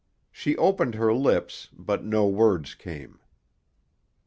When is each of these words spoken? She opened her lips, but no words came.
She 0.31 0.57
opened 0.57 0.95
her 0.95 1.13
lips, 1.13 1.69
but 1.73 2.03
no 2.03 2.27
words 2.27 2.73
came. 2.73 3.19